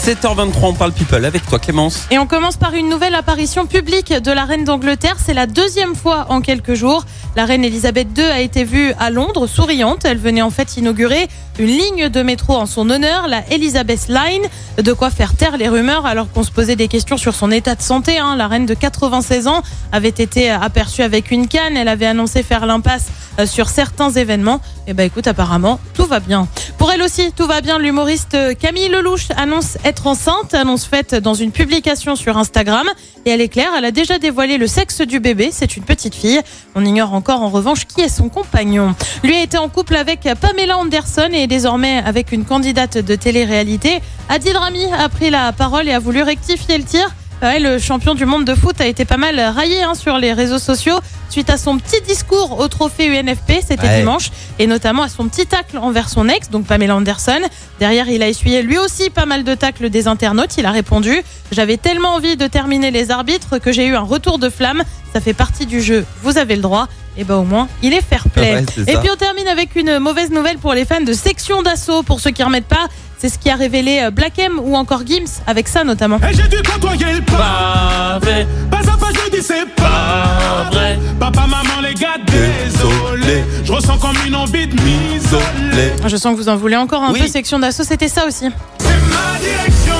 [0.00, 2.06] 7h23, on parle people avec toi Clémence.
[2.10, 5.16] Et on commence par une nouvelle apparition publique de la reine d'Angleterre.
[5.22, 7.04] C'est la deuxième fois en quelques jours.
[7.36, 10.06] La reine Elisabeth II a été vue à Londres, souriante.
[10.06, 11.28] Elle venait en fait inaugurer
[11.58, 14.42] une ligne de métro en son honneur, la Elizabeth Line.
[14.82, 17.74] De quoi faire taire les rumeurs alors qu'on se posait des questions sur son état
[17.74, 18.18] de santé.
[18.18, 18.36] hein.
[18.36, 19.62] La reine de 96 ans
[19.92, 21.76] avait été aperçue avec une canne.
[21.76, 24.62] Elle avait annoncé faire l'impasse euh, sur certains événements.
[24.86, 26.48] Et ben écoute, apparemment, tout va bien.
[26.80, 27.78] Pour elle aussi, tout va bien.
[27.78, 32.88] L'humoriste Camille Lelouch annonce être enceinte, annonce faite dans une publication sur Instagram.
[33.26, 35.50] Et elle est claire, elle a déjà dévoilé le sexe du bébé.
[35.52, 36.40] C'est une petite fille.
[36.74, 38.94] On ignore encore en revanche qui est son compagnon.
[39.22, 44.00] Lui a été en couple avec Pamela Anderson et désormais avec une candidate de télé-réalité.
[44.30, 47.14] Adil Rami a pris la parole et a voulu rectifier le tir.
[47.42, 50.34] Ouais, le champion du monde de foot a été pas mal raillé hein, sur les
[50.34, 50.98] réseaux sociaux
[51.30, 54.00] suite à son petit discours au trophée UNFP, c'était Ouais.
[54.00, 57.40] dimanche, et notamment à son petit tacle envers son ex, donc Pamela Anderson.
[57.78, 60.58] Derrière, il a essuyé lui aussi pas mal de tacles des internautes.
[60.58, 64.38] Il a répondu J'avais tellement envie de terminer les arbitres que j'ai eu un retour
[64.38, 64.82] de flamme.
[65.14, 66.88] Ça fait partie du jeu, vous avez le droit.
[67.16, 68.54] Et ben au moins, il est fair play.
[68.54, 69.00] Ouais, et ça.
[69.00, 72.02] puis on termine avec une mauvaise nouvelle pour les fans de section d'assaut.
[72.02, 72.86] Pour ceux qui remettent pas,
[73.18, 76.18] c'est ce qui a révélé euh, Black M ou encore Gims, avec ça notamment.
[76.18, 78.16] Et j'ai dû côtoyer le pas.
[78.16, 78.78] à pas,
[79.12, 80.98] je dis c'est pas vrai.
[81.18, 83.44] Papa, maman, les gars, désolé.
[83.64, 85.92] Je ressens comme une envie de m'isoler.
[86.06, 87.20] Je sens que vous en voulez encore un Oui.
[87.20, 87.26] peu.
[87.26, 88.48] Section d'assaut, c'était ça aussi.
[88.78, 89.94] C'est ma direction.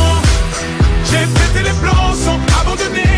[1.10, 3.09] J'ai pété les plans sans abandonner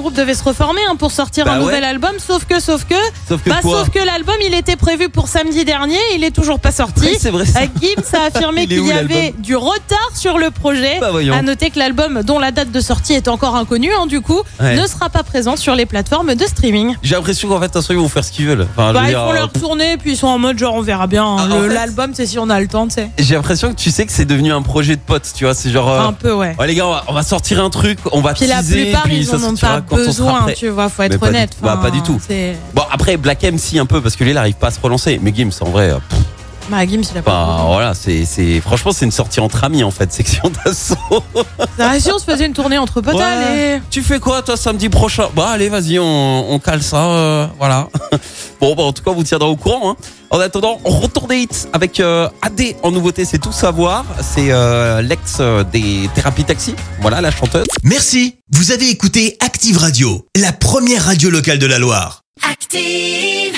[0.00, 1.64] groupe devait se reformer hein, pour sortir Bah un ouais.
[1.64, 2.94] nouvel album, sauf que, sauf que,
[3.28, 6.58] Sauf que bah, sauf que l'album il était prévu pour samedi dernier, il est toujours
[6.60, 7.00] pas sorti.
[7.02, 7.60] Oui, c'est vrai, ça.
[7.62, 10.98] Euh, Gims a affirmé qu'il y avait du retard sur le projet.
[11.00, 14.20] Bah, à noter que l'album, dont la date de sortie est encore inconnue, hein, du
[14.20, 14.76] coup, Ouais.
[14.76, 16.96] ne sera pas présent sur les plateformes de streaming.
[17.02, 18.66] J'ai l'impression qu'en fait, ils vont faire ce qu'ils veulent.
[18.76, 21.06] Enfin, Bah, ils font euh, leur tournée, puis ils sont en mode genre on verra
[21.06, 21.24] bien.
[21.24, 21.48] hein.
[21.50, 23.10] Ah, L'album, c'est si on a le temps, tu sais.
[23.18, 25.54] J'ai l'impression que tu sais que c'est devenu un projet de potes, tu vois.
[25.54, 25.88] C'est genre.
[25.90, 26.54] euh, Un peu, ouais.
[26.58, 28.82] Ouais, les gars, on va, on va sortir un truc, on va Puis la teaser,
[28.84, 31.36] plupart, puis ils ça en ont pas besoin, tu vois, faut être Mais pas du
[31.36, 31.56] honnête.
[31.62, 32.20] Bah, pas du tout.
[32.74, 34.80] Bon, après, Black M, si, un peu, parce que lui, il arrive pas à se
[34.80, 35.18] relancer.
[35.22, 36.19] Mais Gims, en vrai, pff,
[36.70, 37.30] Bah, Gims, il a pas.
[37.32, 40.96] bah, voilà, c'est, c'est, franchement, c'est une sortie entre amis, en fait, section d'assaut.
[41.76, 43.22] Ça, si on se faisait une tournée entre potes, Ouais.
[43.24, 43.82] allez.
[43.90, 45.28] Tu fais quoi, toi, samedi prochain?
[45.34, 47.88] Bah, allez, vas-y, on, on cale ça, euh, voilà.
[48.60, 49.90] bon, bah, en tout cas, on vous tiendra au courant.
[49.90, 49.96] Hein.
[50.30, 54.04] En attendant, on retourne des hits avec euh, AD en nouveauté, c'est tout savoir.
[54.22, 56.76] C'est euh, l'ex euh, des thérapies taxi.
[57.00, 57.66] Voilà, la chanteuse.
[57.82, 62.22] Merci, vous avez écouté Active Radio, la première radio locale de la Loire.
[62.48, 63.49] Active.